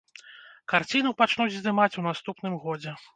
Карціну 0.71 1.11
пачнуць 1.19 1.47
здымаць 1.57 1.87
у 2.03 2.07
наступным 2.09 2.57
годзе. 2.65 2.95